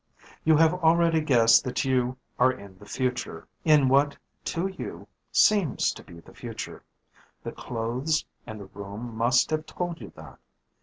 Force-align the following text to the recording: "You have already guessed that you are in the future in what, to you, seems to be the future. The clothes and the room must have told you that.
"You 0.43 0.57
have 0.57 0.73
already 0.73 1.21
guessed 1.21 1.63
that 1.65 1.85
you 1.85 2.17
are 2.39 2.51
in 2.51 2.79
the 2.79 2.87
future 2.87 3.47
in 3.63 3.87
what, 3.87 4.17
to 4.45 4.65
you, 4.67 5.07
seems 5.31 5.91
to 5.91 6.03
be 6.03 6.19
the 6.19 6.33
future. 6.33 6.81
The 7.43 7.51
clothes 7.51 8.25
and 8.47 8.59
the 8.59 8.65
room 8.65 9.15
must 9.15 9.51
have 9.51 9.67
told 9.67 10.01
you 10.01 10.11
that. 10.15 10.39